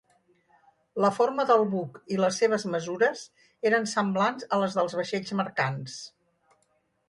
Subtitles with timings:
[1.03, 3.23] La forma del buc i les seves mesures
[3.73, 6.03] eren semblants a les dels vaixells mercants.